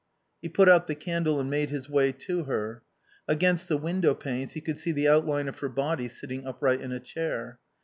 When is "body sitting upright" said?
5.69-6.81